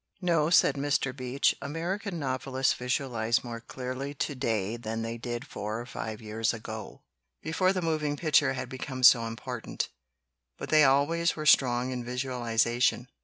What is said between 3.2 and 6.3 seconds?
more clearly to day than they did four or five